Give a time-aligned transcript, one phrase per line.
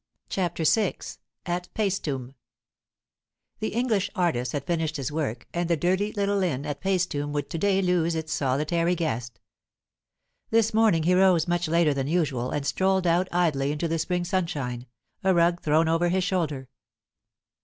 [0.29, 0.95] CHAPTER VI
[1.45, 2.33] AT PAESTUM
[3.59, 7.51] The English artist had finished his work, and the dirty little inn at Paestum would
[7.51, 9.39] to day lose its solitary guest.
[10.49, 14.23] This morning he rose much later than usual, and strolled out idly into the spring
[14.25, 14.87] sunshine,
[15.23, 16.67] a rug thrown over his shoulder.